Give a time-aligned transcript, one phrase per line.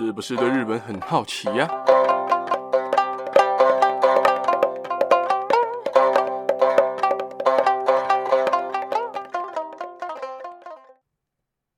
[0.00, 1.68] 是不是对日本很好奇呀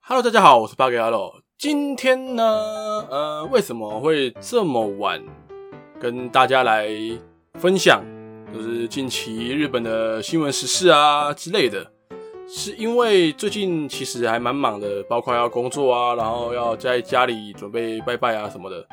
[0.03, 1.41] ？Hello，大家好，我是八格阿洛。
[1.57, 2.45] 今天呢，
[3.09, 5.25] 呃，为什么会这么晚
[5.99, 6.91] 跟大家来
[7.55, 8.05] 分享，
[8.53, 11.91] 就是近期日本的新闻时事啊之类的？
[12.53, 18.85] 是因为最近其实还蛮忙的，包括要工作啊，然后要在家里准备拜拜啊什么的，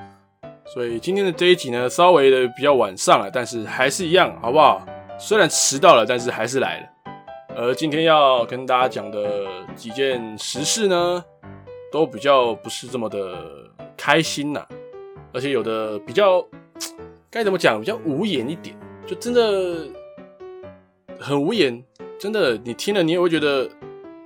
[0.64, 4.86] 所以今天的这一集呢，稍微的比较晚上了，但是还是一样，好不好？
[5.20, 6.88] 虽然迟到了，但是还是来了。
[7.56, 11.26] 而今天要跟大家讲的几件时事呢，
[11.92, 13.36] 都比较不是这么的
[13.98, 14.64] 开心呐，
[15.34, 16.46] 而且有的比较
[17.32, 18.78] 该怎么讲，比较无言一点，
[19.08, 19.88] 就真的
[21.20, 21.84] 很无言。
[22.20, 23.70] 真的，你听了你也会觉得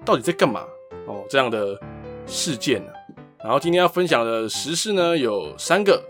[0.05, 0.61] 到底在干嘛
[1.05, 1.25] 哦？
[1.29, 1.77] 这样的
[2.25, 2.81] 事件、
[3.43, 6.01] 然后今天要分享的时事呢有三个。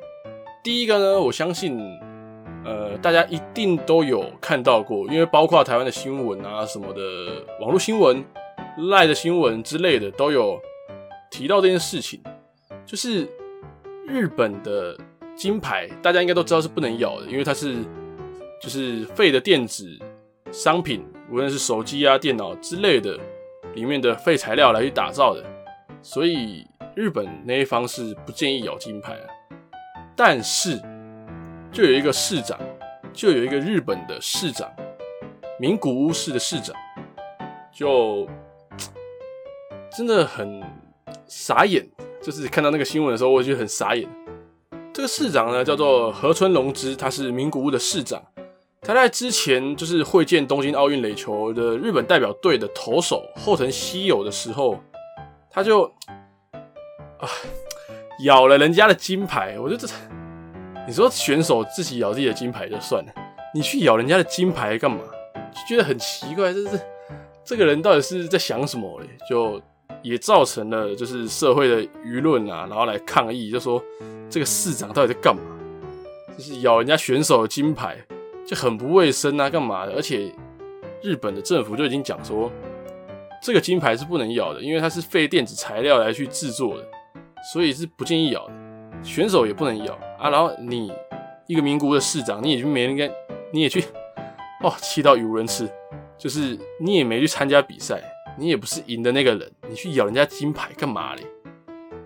[0.64, 1.80] 第一个呢，我相信
[2.64, 7.02] 呃大家一定都有看到过，因为包括台湾的新闻啊什么的，
[7.60, 8.24] 网络新闻、
[8.92, 10.60] 赖的新闻之类的都有
[11.32, 12.22] 提到这件事情，
[12.86, 13.28] 就是
[14.06, 14.96] 日本的
[15.36, 17.78] 金牌，大家应该都知道是不能咬的，因为它是
[18.62, 19.98] 就是废的电子
[20.52, 21.04] 商品。
[21.32, 23.18] 无论是手机啊、电脑之类的，
[23.74, 25.42] 里面的废材料来去打造的，
[26.02, 29.26] 所以日本那一方是不建议咬金牌啊。
[30.14, 30.78] 但是，
[31.72, 32.60] 就有一个市长，
[33.14, 34.70] 就有一个日本的市长，
[35.58, 36.76] 名古屋市的市长，
[37.72, 38.28] 就
[39.96, 40.62] 真的很
[41.28, 41.88] 傻眼。
[42.22, 44.08] 就是看到那个新闻的时候，我就很傻眼。
[44.94, 48.22] 这个市长呢，叫做河村隆之，他是名古屋的市长。
[48.84, 54.80] 他在之前就是会见东京奥运垒球的日本代表队的投手后藤希友的时候，
[55.52, 55.84] 他就
[57.20, 57.30] 啊
[58.24, 59.60] 咬了人家的金牌。
[59.60, 59.94] 我觉得这，
[60.88, 63.14] 你说选手自己咬自己的金牌就算了，
[63.54, 64.98] 你去咬人家的金牌干嘛？
[65.54, 66.82] 就觉得很奇怪，这是
[67.46, 69.08] 这个人到底是在想什么嘞？
[69.30, 69.62] 就
[70.02, 73.80] 也造成了就是社会的舆论啊，然后来抗议，就说
[74.28, 75.44] 这个市长到底在干嘛？
[76.36, 77.96] 就是咬人家选手的金牌。
[78.46, 79.94] 就很不卫生啊，干嘛的？
[79.94, 80.34] 而且
[81.02, 82.52] 日本的政府就已经讲说，
[83.42, 86.86] 这个金牌是不能咬的，因为它是废电子材料来去制作的，
[87.54, 88.54] 所以是不建议咬的。
[89.04, 90.30] 选手也不能咬啊。
[90.30, 90.92] 然后你
[91.48, 93.12] 一个名古的市长，你也去没人跟，
[93.52, 93.84] 你也去
[94.64, 95.70] 哦，气到语无伦次。
[96.18, 98.00] 就是你也没去参加比赛，
[98.38, 101.24] 你也不是赢的那个人，你去咬人家金牌干嘛嘞？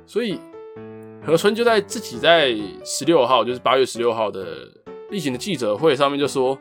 [0.06, 0.40] 所以
[1.22, 4.45] 河村就在自己在十六号，就是八月十六号的。
[5.09, 6.57] 例行的记者会上面就说，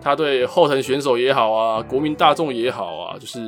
[0.00, 3.40] 他对后藤选手也好啊，国民大众也好啊，就是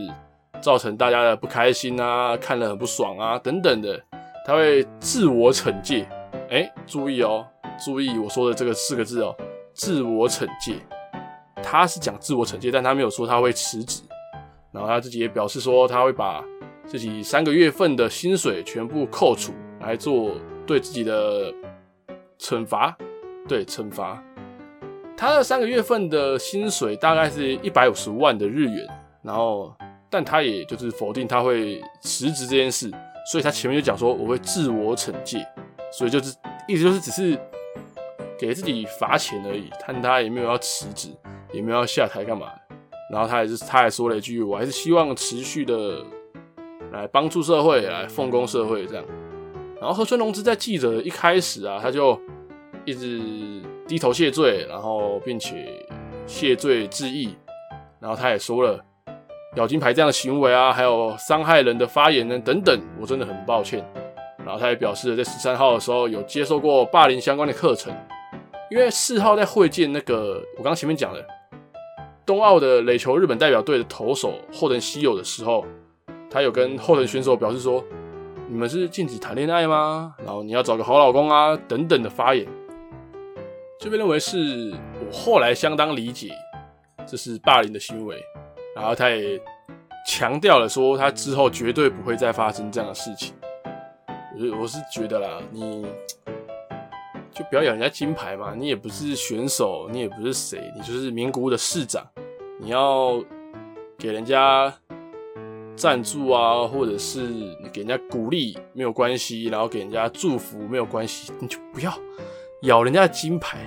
[0.60, 4.00] 造成大家的不开心啊，看了很不爽啊，等等的，
[4.46, 6.08] 他会自我惩戒。
[6.50, 7.46] 哎、注意哦，
[7.84, 9.34] 注意我说的这个四个字哦，
[9.74, 10.74] 自我惩戒。
[11.62, 14.02] 他是讲自我惩戒，但他没有说他会辞职。
[14.72, 16.42] 然后他自己也表示说，他会把
[16.86, 20.30] 自己三个月份的薪水全部扣除来做
[20.66, 21.52] 对自己的
[22.38, 22.96] 惩罚，
[23.46, 24.22] 对惩罚。
[25.20, 28.86] 他的三个月份的薪水大概是一百五十万的日元，
[29.20, 29.74] 然后，
[30.08, 32.88] 但他也就是否定他会辞职这件事，
[33.32, 35.44] 所以他前面就讲说我会自我惩戒，
[35.90, 36.36] 所以就是
[36.68, 37.36] 意思就是只是
[38.38, 41.08] 给自己罚钱而已，但他也没有要辞职，
[41.52, 42.52] 也没有要下台干嘛，
[43.10, 46.00] 然后他还是他还说了一句，我还是希望持续的
[46.92, 49.04] 来帮助社会，来奉公社会这样，
[49.80, 52.16] 然后河村隆之在记者一开始啊，他就
[52.84, 53.60] 一直。
[53.88, 55.66] 低头谢罪，然后并且
[56.26, 57.34] 谢罪致意，
[57.98, 58.78] 然后他也说了
[59.56, 63.82] 咬金牌这样的行为啊，还有伤害人的发言呢等等，我真的很抱歉。
[64.44, 67.94] 然后他也表示在十三号的时候有接受过霸凌相关的课程，
[68.70, 71.26] 因为四号在会见那个我刚刚前面讲的
[72.26, 75.64] 冬奥的垒球日本代表队的投手后藤希友的时候，
[76.30, 77.82] 他有跟后藤选手表示说，
[78.48, 80.14] 你们是禁止谈恋爱吗？
[80.18, 82.46] 然后你要找个好老公啊等等的发言。
[83.80, 86.30] 就被认为是我后来相当理解，
[87.06, 88.20] 这是霸凌的行为，
[88.74, 89.40] 然后他也
[90.06, 93.32] 强调了说，他之后绝对不会再发生这样的事情。
[94.34, 95.86] 我我是觉得啦，你
[97.32, 102.04] 就不要咬人家金牌嘛，你也不是选手，你也不是谁，你就是名古屋的市长，
[102.60, 103.22] 你要
[103.96, 104.74] 给人家
[105.76, 107.28] 赞助啊，或者是
[107.72, 111.92] 给人家鼓励没有关系，然后给人家祝福没有关系，你就不要。
[112.62, 113.58] 咬人家的金牌，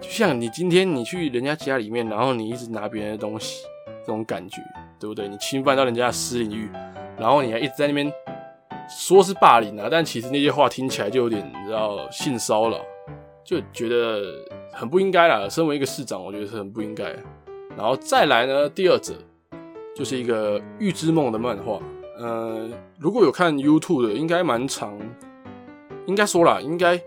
[0.00, 3.64] 就像你今天你去人家家里面，然后你一直拿别人的东西，
[4.00, 4.62] 这种感觉，
[5.00, 5.26] 对不对？
[5.26, 6.70] 你侵犯到人家的私领域，
[7.18, 8.12] 然后你还一直在那边
[8.88, 12.78] 说是霸凌啊，但其实那些话听起来就有点你知道性骚扰，
[13.44, 14.22] 就觉得
[14.72, 15.48] 很不应该啦。
[15.48, 17.04] 身为一个市长，我觉得是很不应该。
[17.76, 19.14] 然后再来呢，第二则
[19.96, 21.80] 就是一个《预知梦》的漫画。
[22.18, 22.68] 呃，
[22.98, 24.96] 如果有看 YouTube 的，应该蛮长，
[26.06, 27.00] 应该说啦，应该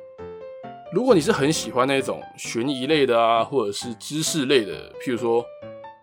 [0.93, 5.41] 如果你是很喜欢那种悬疑类的啊，或者是知识类的，譬如说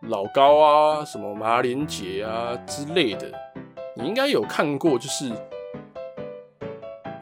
[0.09, 3.31] 老高啊、什么马连杰啊之类的，
[3.95, 5.31] 你应该有看过，就是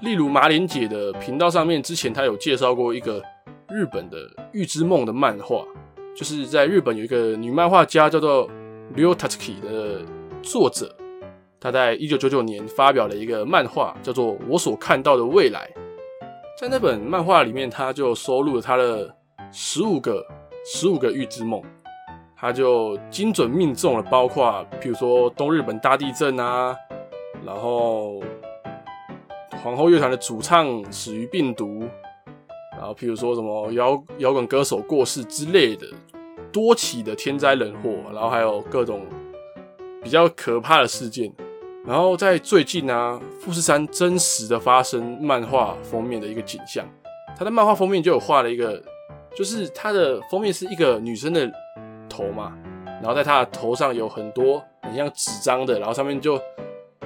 [0.01, 3.21] 例如马连杰的频道上面，之前他有介绍过一个
[3.69, 4.17] 日本的
[4.53, 5.65] 《预知梦》的漫画，
[6.15, 8.49] 就是在日本有一个女漫画家叫做
[8.95, 10.03] Ryo Tatsuki 的
[10.41, 10.95] 作者。
[11.59, 15.69] 他在一九九九年发表了一个漫画，叫做《我所看到的未来》。
[16.59, 19.15] 在那本漫画里面，他就收录了他的
[19.53, 20.27] 十五个
[20.65, 21.63] 十五个预知梦，
[22.35, 26.75] 他就精准命中了，包括比如说东日本大地震啊，
[27.45, 28.23] 然后
[29.63, 31.87] 皇后乐团的主唱死于病毒，
[32.73, 35.87] 然后譬如说什么摇摇滚歌手过世之类的
[36.51, 39.03] 多起的天灾人祸，然后还有各种
[40.03, 41.31] 比较可怕的事件。
[41.87, 46.85] 然后在最近啊，富士山真实的发生漫画封面的一个景象，
[47.39, 48.83] 他的漫画封面就有画了一个，
[49.37, 51.49] 就是他的封面是一个女生的
[52.09, 52.53] 头嘛，
[53.01, 56.41] 然后在她的头上有很多很像纸张的，然后上面就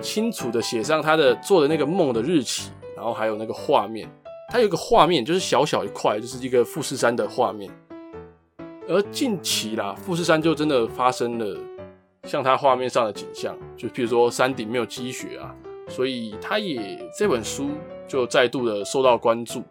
[0.00, 4.08] 清楚的写上她的做的那个梦的日期，然后还有那个画面，
[4.48, 7.70] 它有一个画面就是小小一块，就是一个富士山的画面，
[8.88, 11.60] 而近期啦，富士山就真的发生了。
[12.24, 15.54] 像他画面上的景象，就譬如说山顶没有积雪啊，
[15.88, 17.70] 所以他也这本书
[18.06, 19.62] 就再度的受到关注，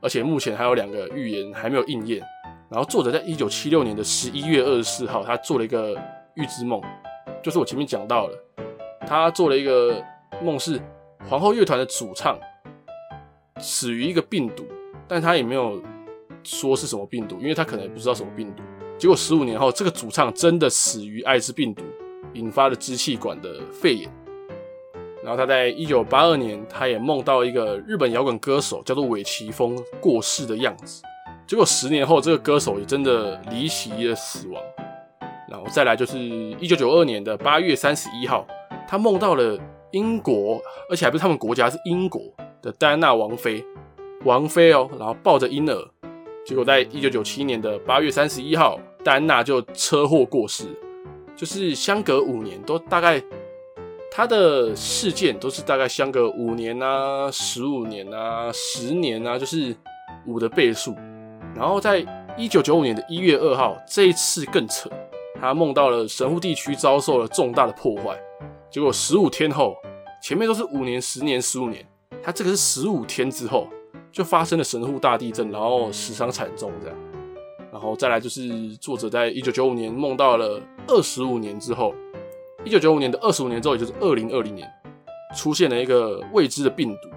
[0.00, 2.20] 而且目前还有两个预言还没有应验。
[2.68, 5.94] 然后作者在一九七六年的十一月二十四号，他做了一个
[6.34, 6.80] 预知梦，
[7.42, 8.38] 就是我前面讲到了，
[9.06, 10.02] 他做了一个
[10.40, 10.80] 梦是
[11.28, 12.38] 皇后乐团的主唱
[13.58, 14.64] 死于一个病毒，
[15.06, 15.82] 但他也没有
[16.44, 18.62] 说是什么病毒，因为他可能也不知道什么病毒。
[19.00, 21.82] 结果十五年后，这个主唱真的死于艾滋病毒
[22.34, 24.12] 引发的支气管的肺炎。
[25.22, 31.02] 然后他在一九八二年，他也梦到一个日本摇滚歌手叫做尾崎丰过世的样子。
[31.46, 34.62] 结果十年后，这个歌手也真的离奇的死亡。
[35.48, 38.46] 然后再来就是一九九二年的八月三十一号，
[38.86, 39.58] 他梦到了
[39.92, 40.60] 英国，
[40.90, 42.20] 而且还不是他们国家，是英国
[42.60, 43.64] 的戴安娜王妃，
[44.26, 45.90] 王妃哦，然后抱着婴儿。
[46.50, 48.76] 结果在一九九七年的八月三十一号。
[49.04, 50.64] 戴安娜就车祸过世，
[51.36, 53.22] 就是相隔五年，都大概
[54.10, 59.74] 他的事件都是大概相隔五年啊、十五年啊、十年啊，就是
[60.26, 60.94] 五的倍数。
[61.54, 62.04] 然后在
[62.36, 64.90] 一九九五年的一月二号，这一次更扯，
[65.40, 68.20] 他梦到了神户地区遭受了重大的破坏。
[68.70, 69.74] 结果十五天后，
[70.20, 71.86] 前面都是五年、十年、十五年，
[72.22, 73.66] 他这个是十五天之后
[74.12, 76.96] 就发生了神户大地震，然后死伤惨重这样。
[77.72, 81.94] 然后再来就是作者在一九九五年梦到了二十五年之后，
[82.64, 84.68] 一九九五年的二十五年之后，也就是二零二零年，
[85.36, 87.08] 出现了一个未知的病毒。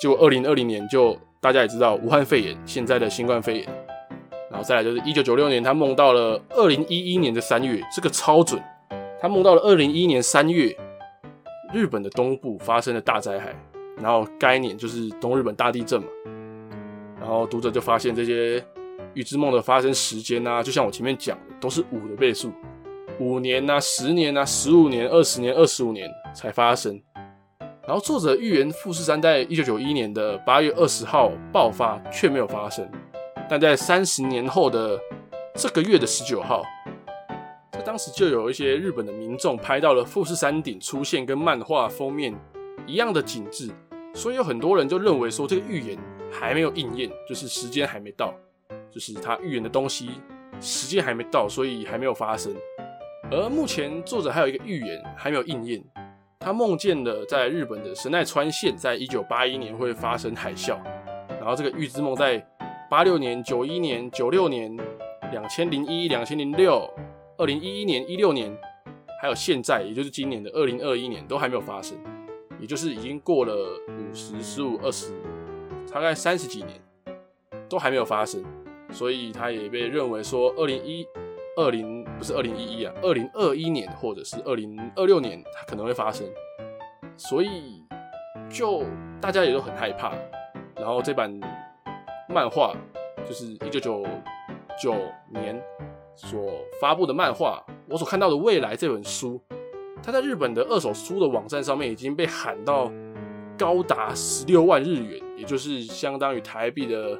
[0.00, 3.68] 结果二零二零年就大家也知道武汉肺炎，现在的新冠肺炎。
[4.50, 8.62] 然后再来就是一九九六年，他梦到了二零一一年的三月，这个超准，
[9.20, 10.76] 他梦到了二零一一年三月，
[11.72, 13.54] 日本的东部发生了大灾害，
[13.96, 16.08] 然后该年就是东日本大地震嘛。
[17.18, 18.64] 然后读者就发现这些。
[19.14, 22.50] 预知梦的发生时间啊，就像我前面讲的，都是五的倍数，
[23.18, 26.98] 五年啊、十年啊、十五年、二十年、二十五年才发生。
[27.86, 32.90] 然后作者预言富士山在一九九一年的八月二十号爆发，却没有发生。
[33.50, 34.98] 但在三十年后的
[35.56, 36.62] 这个月的十九号，
[37.72, 42.34] 在当时就有一些日本的民众拍到了富士山顶出现跟漫画封面
[42.86, 43.70] 一样的景致，
[44.14, 45.98] 所以有很多人就认为说这个预言
[46.30, 48.34] 还没有应验，就是时间还没到。
[48.90, 50.10] 就是他预言的东西，
[50.60, 52.54] 时间还没到，所以还没有发生。
[53.30, 55.82] 而目前作者还有一个预言还没有应验，
[56.38, 60.78] 他梦见了在日本的神奈川县，在一九八一年会发生海啸。
[61.40, 62.38] 然后这个预知梦在
[62.90, 64.76] 八六年、九一年、九六年、
[65.30, 66.86] 两千零一、两千零六、
[67.38, 68.54] 二零一一年、一六年，
[69.22, 71.96] 还有现在，也就是今年的二零二一年都还没有发生，
[72.62, 73.52] 也就是已经过了
[73.88, 75.12] 五十、十五、二十，
[75.92, 76.80] 大概三十几年，
[77.68, 78.40] 都还没有发生。
[78.92, 81.04] 所以他也被认为说，二零一
[81.56, 86.24] 二零不是二零一一啊，二零二一年或者是二零二六年，它可能会发生。
[87.16, 87.82] 所以
[88.48, 88.84] 就
[89.20, 90.14] 大家也都很害怕。
[90.76, 91.28] 然后这版
[92.28, 92.72] 漫画
[93.26, 94.06] 就是一九九
[94.80, 94.94] 九
[95.30, 95.60] 年
[96.14, 96.48] 所
[96.80, 99.42] 发布的漫画，我所看到的未来这本书，
[100.02, 102.90] 他在日本的二手书的网站上面已经被喊到
[103.56, 107.16] 高达十六万日元，也就是相当于台币的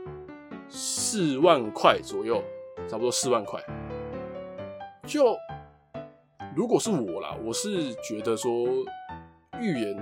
[0.68, 2.42] 四万块左右，
[2.88, 3.62] 差不多四万块。
[5.06, 5.36] 就
[6.56, 8.66] 如果是我啦，我是觉得说
[9.60, 9.96] 预言，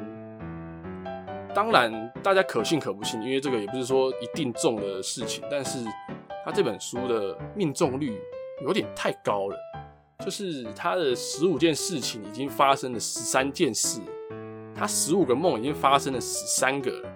[1.54, 5.84] 当然大家可信可不信，因为这个也不是说一定中的事情，但是
[6.44, 8.18] 他这本书的命中率
[8.62, 9.56] 有点太高了。
[10.22, 14.00] 就是他的十五件事情已经发生了十三件事，
[14.74, 17.10] 他十五个梦已经发生了十三个了，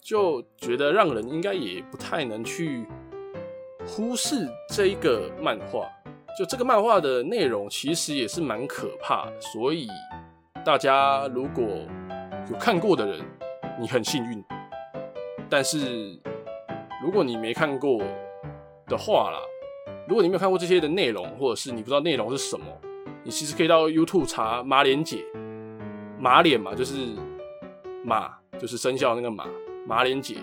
[0.00, 2.84] 就觉得让人应该也不太能去
[3.86, 5.88] 忽视这一个漫画。
[6.36, 9.86] 就这个漫画的内容其实也是蛮可怕的，所以
[10.64, 11.64] 大家如果
[12.50, 13.20] 有看过的人，
[13.80, 14.42] 你很幸运；
[15.48, 16.18] 但是
[17.04, 18.02] 如果你没看过
[18.88, 19.38] 的话啦。
[20.08, 22.66] 如果你没有看过这些的内容，或者是你不知道内容是什么，
[23.22, 25.24] 你其实可以到 YouTube 查马脸姐，
[26.18, 27.08] 马脸嘛，就是
[28.04, 29.46] 马，就是生肖那个马，
[29.86, 30.38] 马脸姐，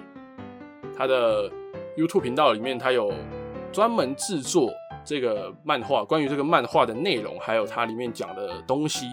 [0.98, 1.52] 她的
[1.98, 3.12] YouTube 频道里面，她有
[3.72, 4.72] 专门制作
[5.04, 9.08] 这个漫画，关于这个漫画的内容，还有它里面讲的东西，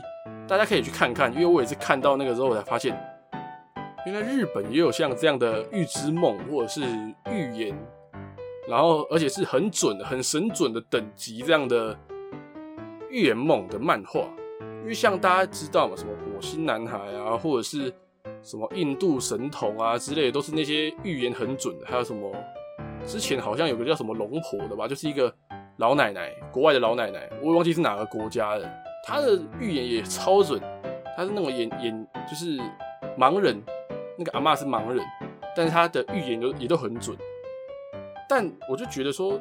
[0.47, 1.33] 大家可以去看看。
[1.35, 2.97] 因为我也是看到那个之后，才发现，
[4.07, 6.83] 原来日本也有像这样的预知梦，或者是
[7.33, 7.77] 预言。
[8.69, 11.97] 然后，而且是很准的、很神准的等级这样的
[13.11, 14.21] 预言梦的漫画，
[14.83, 17.93] 因为像大家知道嘛，什么火星男孩啊，或者是
[18.43, 21.87] 什么印度神童啊之类的，都是那些预言很准的。
[21.87, 22.33] 还有什么
[23.07, 25.33] 之前好像有个叫什么龙婆的吧，就是一个
[25.77, 28.69] 老奶奶，国外的老奶奶，我也忘记是哪个国家的，
[29.07, 30.61] 她的预言也超准。
[31.17, 32.59] 她是那种眼眼就是
[33.17, 33.63] 盲人，
[34.19, 35.05] 那个阿嬷是盲人，
[35.57, 37.17] 但是她的预言都也都很准。
[38.29, 39.41] 但我就觉得说，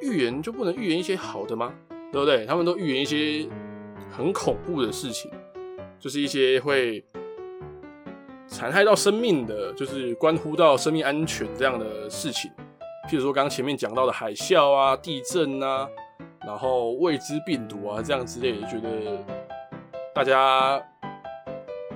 [0.00, 1.74] 预言就不能预言一些好的吗？
[2.12, 2.44] 对不对？
[2.46, 3.48] 他们都预言一些
[4.10, 5.30] 很恐怖的事情，
[5.98, 7.04] 就是一些会
[8.48, 12.50] 残害到生命的，就是关乎到生命安全这样的事情。
[13.08, 15.88] 譬如说刚刚前面讲到的海啸啊、地震啊，
[16.46, 19.24] 然后未知病毒啊这样之类的，觉得
[20.14, 20.80] 大家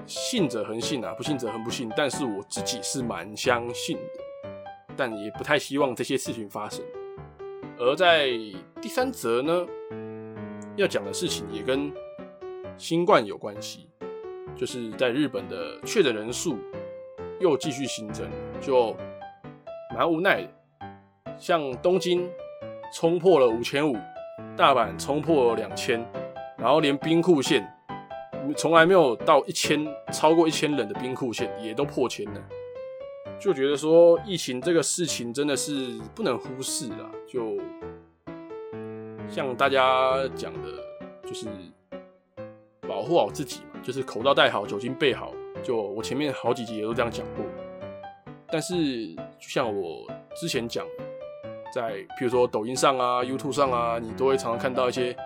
[0.06, 1.90] 信者恒信啊，不信者恒不信。
[1.96, 4.02] 但是我自己是蛮相信的。
[4.96, 6.84] 但也不太希望这些事情发生。
[7.78, 8.28] 而在
[8.80, 9.66] 第三则呢，
[10.76, 11.92] 要讲的事情也跟
[12.76, 13.88] 新冠有关系，
[14.56, 16.56] 就是在日本的确诊人数
[17.40, 18.28] 又继续新增，
[18.60, 18.96] 就
[19.94, 20.48] 蛮无奈的。
[21.36, 22.30] 像东京
[22.92, 23.96] 冲破了五千五，
[24.56, 25.98] 大阪冲破了两千，
[26.56, 27.68] 然后连兵库县
[28.56, 32.40] 从来没有到一千，超过一千人的兵库县也都破千了。
[33.38, 37.58] 就觉得说疫情这个事情真的是不能忽视啊，就
[39.28, 40.68] 像大家讲的，
[41.26, 41.46] 就是
[42.88, 45.32] 保护好自己嘛，就是口罩戴好，酒精备好。
[45.62, 47.44] 就我前面好几集也都这样讲过。
[48.50, 50.86] 但是就像我之前讲，
[51.74, 55.16] 在譬如说抖音上啊、YouTube 上啊，你都会常常看到一些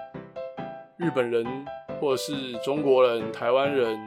[0.97, 1.45] 日本人
[2.01, 3.99] 或者是中国人、台湾人，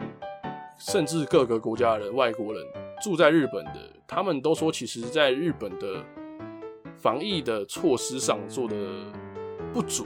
[0.77, 2.65] 甚至各个国家人、外国人
[3.01, 3.73] 住在日本的。
[4.07, 6.03] 他们都说，其实，在日本的
[6.97, 8.75] 防疫的措施上做的
[9.73, 10.05] 不足，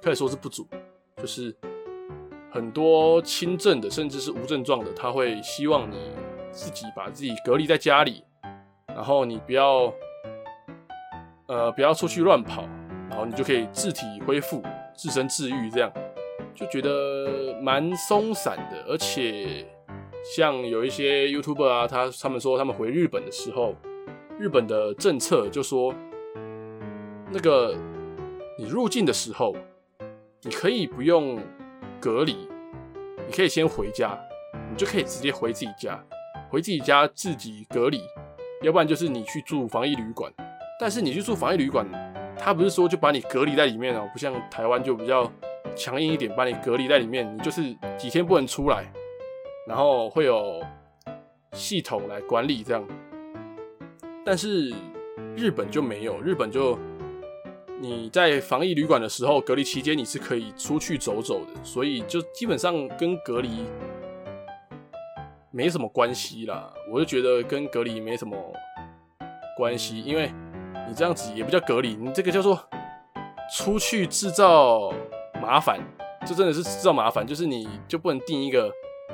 [0.00, 0.66] 可以说是不足。
[1.16, 1.52] 就是
[2.50, 5.96] 很多轻症的，甚至是无症状的，他会希望你
[6.52, 8.22] 自己把自己隔离在家里，
[8.86, 9.92] 然后你不要，
[11.48, 12.62] 呃，不要出去乱跑，
[13.10, 14.62] 然后你就可以自体恢复、
[14.94, 15.92] 自身治愈，这样
[16.54, 19.66] 就觉得蛮松散的，而且。
[20.22, 23.74] 像有一些 YouTuber 啊，他他们说他们回日本的时候，
[24.38, 25.92] 日本的政策就说，
[27.30, 27.74] 那个
[28.58, 29.56] 你入境的时候，
[30.42, 31.40] 你可以不用
[32.00, 32.48] 隔离，
[33.26, 34.16] 你可以先回家，
[34.70, 36.02] 你就可以直接回自己家，
[36.48, 38.00] 回自己家自己隔离，
[38.62, 40.32] 要不然就是你去住防疫旅馆。
[40.80, 41.86] 但是你去住防疫旅馆，
[42.38, 45.30] 他不是说就把你隔离在里面哦，不像台湾就比较
[45.76, 47.62] 强硬一点，把你隔离在里面，你就是
[47.96, 48.92] 几天不能出来。
[49.66, 50.60] 然后会有
[51.52, 52.84] 系统来管理这样，
[54.24, 54.74] 但是
[55.36, 56.76] 日本就没有，日本就
[57.80, 63.64] 你在防疫旅馆的时候，隔离期间你是可以出去走走的，所以就基本上跟隔离
[65.50, 66.72] 没什么关系啦。
[66.90, 68.36] 我就觉得跟隔离没什么
[69.56, 70.32] 关系，因为
[70.88, 72.58] 你这样子也不叫隔离，你这个叫做
[73.56, 74.92] 出去制造
[75.40, 75.78] 麻烦，
[76.26, 78.72] 这真的是制造麻烦，就是你就不能定一个。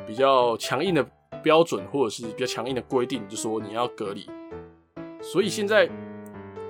[0.08, 1.06] 比较强硬的
[1.42, 4.26] 标准，或者是比较强硬的规定，就说你要隔离。
[5.20, 5.86] 所以现在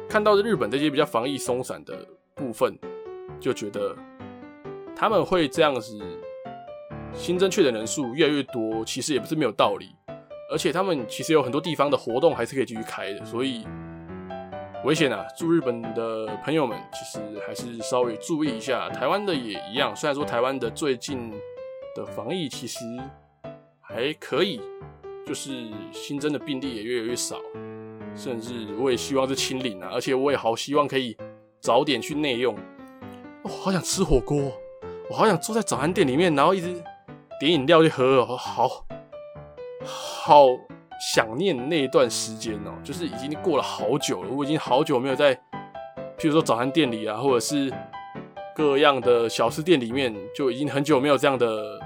[0.08, 2.04] 看到的日本这些比较防疫松散的
[2.34, 2.76] 部分，
[3.38, 3.94] 就觉得
[4.96, 5.96] 他们会这样子
[7.12, 9.86] 新增确诊人数越来越多，其实也不是没有道理。
[10.50, 13.64] 而且他们其实有很多地方的活动还是可以继续开的，所以
[14.82, 15.26] 危险啊！
[15.36, 18.88] 住日本的朋友们其实还是稍微注意一下。
[18.88, 21.30] 台湾的也一样，虽然说台湾的最近
[21.94, 22.78] 的防疫其实
[23.90, 24.60] 还可以，
[25.26, 27.36] 就是新增的病例也越来越少，
[28.14, 29.88] 甚至我也希望是清零啊！
[29.94, 31.16] 而且我也好希望可以
[31.58, 32.54] 早点去内用。
[33.42, 34.52] 我好想吃火锅，
[35.08, 36.82] 我好想坐在早餐店里面，然后一直
[37.40, 38.84] 点饮料去喝哦，好。
[39.80, 40.48] 好
[41.14, 44.30] 想念那一段时间哦，就是已经过了好久了。
[44.30, 45.34] 我已经好久没有在，
[46.18, 47.72] 譬如说早餐店里啊，或者是
[48.54, 51.80] 各样的小吃店里面，就已经很久没有这样的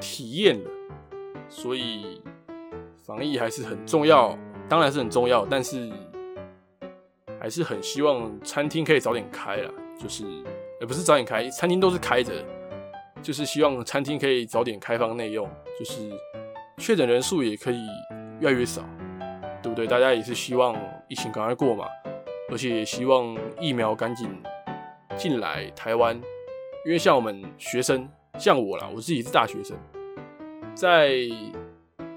[0.00, 0.70] 体验了。
[1.48, 2.22] 所以
[3.04, 4.36] 防疫还是很重要，
[4.68, 5.90] 当然是很重要，但是
[7.40, 9.70] 还是很希望餐厅可以早点开了。
[9.98, 10.24] 就是，
[10.80, 12.32] 也不是早点开，餐厅都是开着，
[13.22, 15.48] 就是希望餐厅可以早点开放内用，
[15.78, 16.10] 就是。
[16.78, 17.86] 确诊人数也可以
[18.40, 18.82] 越来越少，
[19.62, 19.86] 对不对？
[19.86, 21.86] 大家也是希望疫情赶快过嘛，
[22.50, 24.28] 而且也希望疫苗赶紧
[25.16, 26.20] 进来台湾，
[26.84, 28.08] 因为像我们学生，
[28.40, 29.76] 像我啦，我自己是大学生，
[30.74, 31.16] 在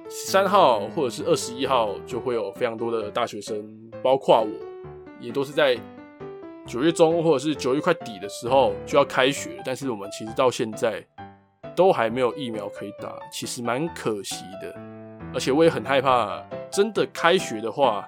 [0.09, 3.63] 三号或者是二十一号就会有非常多的大学生，
[4.03, 4.47] 包括我，
[5.19, 5.79] 也都是在
[6.65, 11.05] 九月中或者是九月快底的时候就要开学，但是我们其实到现在。
[11.75, 14.73] 都还没有疫苗可以打，其实蛮可惜的。
[15.31, 18.03] 而且我也很害怕，真的开学的话，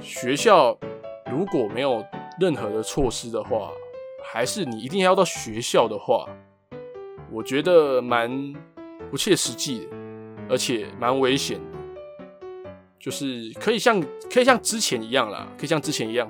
[0.00, 0.76] 学校
[1.30, 2.04] 如果没有
[2.40, 3.70] 任何的措施的话，
[4.24, 6.28] 还是你一定要到学校的话，
[7.30, 8.28] 我觉得蛮
[9.10, 9.88] 不切实际，
[10.48, 11.60] 而且蛮危险。
[12.98, 16.28] 就是可以像可以像之前一样啦，可以像之前一样，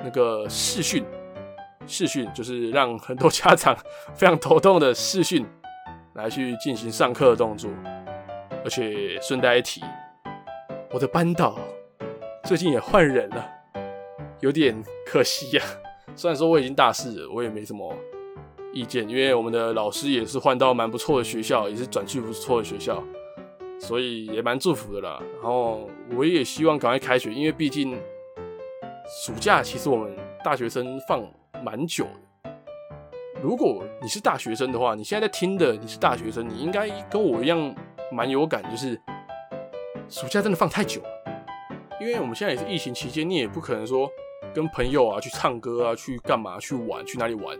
[0.00, 1.04] 那个视讯。
[1.86, 3.76] 视讯就是让很多 家长
[4.14, 5.44] 非常头痛的视讯
[6.14, 7.70] 来去进行上课的动作，
[8.64, 9.82] 而且顺带一提，
[10.92, 11.58] 我的班导
[12.44, 13.46] 最近也换人了，
[14.40, 15.64] 有点可惜呀。
[16.16, 17.94] 虽然说我已经大四了，我也没什么
[18.74, 23.02] 意见，因为我们的老师也是换到蛮不错的学校，也是转去不错的学校，
[23.78, 25.22] 所以也蛮祝福的啦。
[25.40, 27.96] 然后我也希望赶快开学，因为毕竟
[29.24, 31.24] 暑假其实我们大学生放。
[31.62, 32.04] 蛮久
[32.42, 32.50] 的。
[33.42, 37.74] 如果你是大学生的话，你现在在听的，你是大学生，你应该跟我一样
[38.12, 39.00] 蛮有感，就是
[40.10, 41.08] 暑假真的放太久了。
[41.98, 44.10] 因为我们现在也是疫情期间，你也不可能说
[44.52, 47.58] 跟朋友啊去唱歌啊，去干嘛去玩，去哪里玩，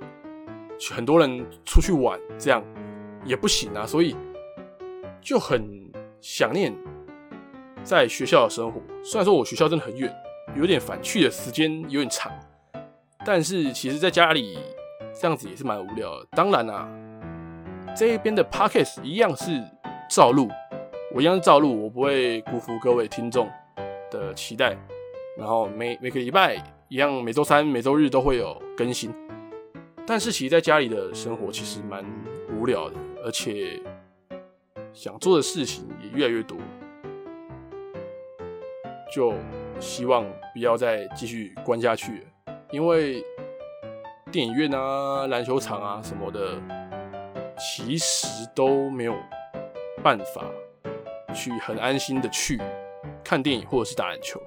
[0.93, 2.63] 很多人出去玩，这样
[3.25, 3.87] 也不行啊。
[3.87, 4.17] 所以
[5.21, 6.75] 就很想念
[7.83, 8.81] 在学校的生活。
[9.03, 10.15] 虽然说我学校真的很远，
[10.57, 12.33] 有点返去的时间有点长。
[13.27, 14.59] 但是其实，在家里
[15.19, 16.27] 这样子也是蛮无聊的。
[16.33, 16.87] 当然啊，
[17.97, 19.63] 这一边的 podcast 一样是
[20.11, 20.49] 照录，
[21.15, 23.49] 我一样是照录，我不会辜负各位听众
[24.11, 24.77] 的期待。
[25.39, 26.55] 然后每每个礼拜
[26.89, 29.11] 一样，每周三、每周日都会有更新。
[30.07, 32.05] 但是其实在家里的生活其实蛮
[32.51, 33.81] 无聊的，而且
[34.93, 36.59] 想做的事情也越来越多，
[39.11, 39.33] 就
[39.81, 42.27] 希望不要再继续关下去。
[42.71, 43.25] 因为
[44.31, 46.61] 电影院啊、篮球场啊什么的，
[47.59, 49.17] 其实都没有
[50.03, 50.45] 办法
[51.33, 52.61] 去很安心的去
[53.25, 54.39] 看电影或者是打篮球。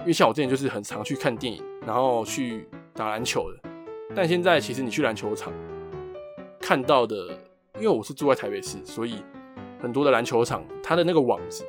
[0.00, 3.69] 因为像我之前就是很常去看电影，然后去打篮球的。
[4.14, 5.52] 但现在其实你去篮球场
[6.60, 7.16] 看到的，
[7.76, 9.22] 因为我是住在台北市，所以
[9.80, 11.64] 很多的篮球场它的那个网子、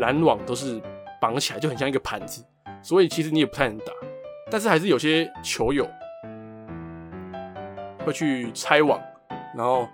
[0.00, 0.80] 篮网都是
[1.20, 2.44] 绑起来，就很像一个盘子，
[2.82, 3.92] 所以其实你也不太能打。
[4.50, 5.86] 但是还是有些球友
[8.04, 9.00] 会去拆网，
[9.54, 9.86] 然后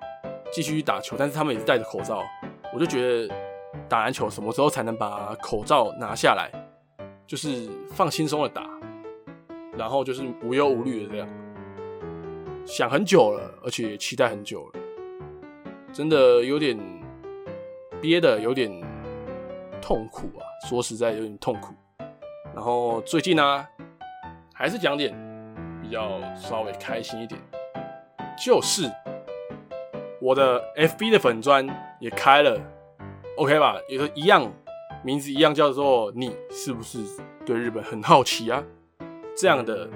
[0.53, 1.17] 继续打球。
[1.19, 2.23] 但是他们也是戴着口罩，
[2.73, 3.35] 我就觉得
[3.89, 6.51] 打篮球什么时候才能把口罩拿下来，
[7.27, 8.69] 就是放轻松的打，
[9.77, 11.29] 然后就是无忧无虑的这样。
[12.65, 14.81] 想很久了，而且期待很久了，
[15.93, 16.79] 真的有点
[18.01, 18.71] 憋的有点
[19.81, 20.43] 痛苦啊！
[20.69, 21.75] 说实在有点痛苦。
[22.55, 23.67] 然后最近呢、
[24.55, 25.13] 还是讲点
[25.83, 27.41] 比较稍微开心一点，
[28.43, 28.91] 就是
[30.21, 31.67] 我的 FB 的粉专
[31.99, 32.59] 也开了
[33.37, 33.77] ，OK 吧？
[33.89, 34.51] 也是一样，
[35.05, 36.99] 名字一样，叫做你是不是
[37.45, 38.63] 对日本很好奇啊？
[39.37, 39.89] 这样的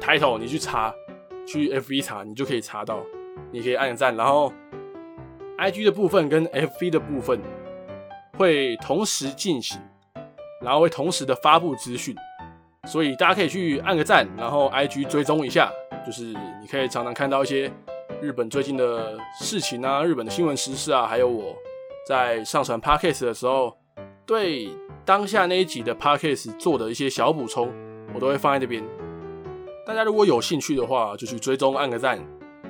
[0.00, 0.94] title 你去查，
[1.46, 3.00] 去 FB 查，你就可以查到，
[3.52, 4.52] 你可以按个赞，然后
[5.58, 7.40] IG 的部分跟 FB 的部分
[8.36, 9.80] 会同时进行，
[10.60, 12.14] 然后会同时的发布资讯。
[12.86, 15.72] 所以大家可以去按个赞，然后 IG 追踪一下，
[16.06, 16.22] 就是
[16.60, 17.68] 你可以常常看到一些
[18.20, 21.52] 日本最近的事情啊，日本的新闻时事啊，还有我
[22.06, 23.76] 在上传 Podcast 的时候，
[24.24, 24.68] 对
[25.04, 27.72] 当下那一集的 Podcast 做的一些小补充，
[28.14, 28.84] 我都会放在这边。
[29.86, 32.18] 大家如果有兴趣的话，就去追踪按个赞，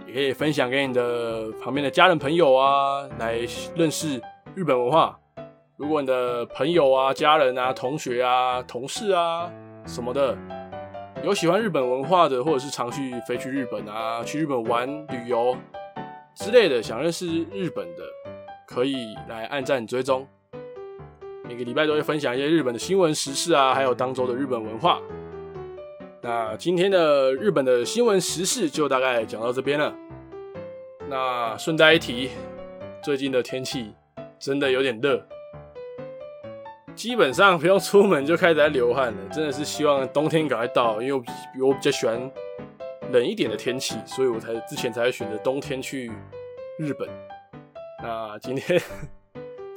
[0.06, 3.38] 也可以分享给你的旁边的家人朋友啊，来
[3.74, 4.20] 认识
[4.54, 5.18] 日本文化。
[5.78, 9.50] 如果你的朋友啊、家人啊、同学啊、同事啊
[9.86, 10.36] 什么的，
[11.24, 15.56] 有喜欢日本文化的，或者是常去飞去日本啊、去日本玩旅游
[16.34, 18.02] 之类的，想认识日本的，
[18.66, 20.28] 可以来按赞追踪。
[21.48, 25.00] 每个礼拜都会分享一些日本的新闻时事啊，还有当周的日本文化。
[26.28, 29.94] 那今天的日本的新闻时事就大概讲到这边了。
[31.08, 32.30] 那顺带一提，
[33.00, 33.94] 最近的天气
[34.36, 35.24] 真的有点热。
[36.96, 41.24] 基本上不用出门就开始在流汗了，真的是希望冬天赶快到，因为
[41.62, 42.20] 我比较喜欢
[43.12, 46.10] 冷一点的天气，所以我才之前才会选择冬天去
[46.76, 47.08] 日本。
[48.02, 48.82] 那今天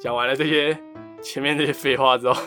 [0.01, 0.75] 讲完了这些
[1.21, 2.41] 前面这些废话之后，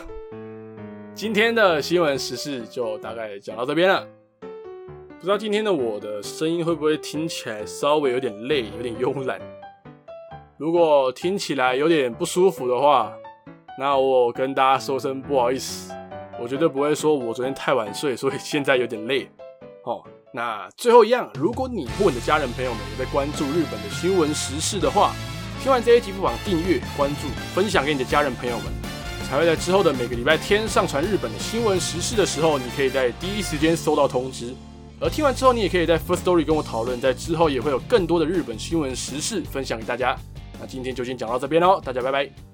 [1.15, 4.05] 今天的新闻时事就大概讲到这边了。
[4.41, 9.39] 不知道今天的我的声音会不会听起来稍微有点累，有点慵懒？
[10.57, 13.13] 如果听起来有点不舒服的话，
[13.77, 15.93] 那我跟大家说声不好意思，
[16.41, 19.29] 我绝对不会说我昨天太晚睡，所以现在有点累。
[19.83, 25.13] 哦，那最后一样，如果你或你的家人朋友们也在关注日本的新闻时事的话，
[25.61, 28.65] 听完这一集不妨订阅、关注、分享给你的家人朋友们，
[29.33, 34.53] 还会在之后的每个礼拜天上传日本的新闻时事的时候，你可以在第一时间收到通知。
[34.99, 40.15] 而听完之后，你也可以在 Firstory 跟我讨论，在之后也会有更多的日本新闻时事分享给大家。
[40.59, 42.52] 那今天就先讲到这边喽，大家拜拜。